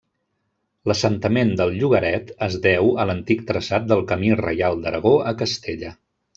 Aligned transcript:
L'assentament 0.91 1.51
del 1.59 1.73
llogaret 1.81 2.33
es 2.47 2.57
deu 2.65 2.91
a 3.03 3.07
l'antic 3.11 3.45
traçat 3.53 3.87
del 3.93 4.05
Camí 4.15 4.35
Reial 4.43 4.85
d'Aragó 4.87 5.17
a 5.35 5.39
Castella. 5.45 5.97